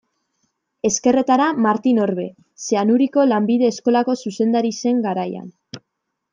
Ezkerretara, 0.89 1.49
Martin 1.65 1.99
Orbe, 2.07 2.25
Zeanuriko 2.69 3.27
lanbide 3.35 3.71
eskolako 3.75 4.19
zuzendari 4.25 4.77
zen 4.85 5.07
garaian. 5.09 5.49